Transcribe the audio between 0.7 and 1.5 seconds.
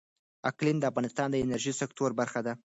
د افغانستان د